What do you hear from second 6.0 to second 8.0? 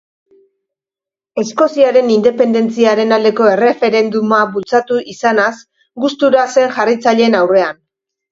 gustura zen jarraitzaileen aurrean.